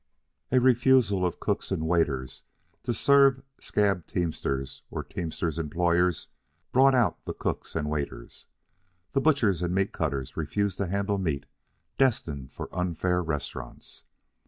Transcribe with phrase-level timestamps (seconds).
[0.51, 2.41] A refusal of cooks and waiters
[2.81, 6.29] to serve scab teamsters or teamsters' employers
[6.71, 8.47] brought out the cooks and waiters.
[9.11, 11.45] The butchers and meat cutters refused to handle meat
[11.99, 14.05] destined for unfair restaurants.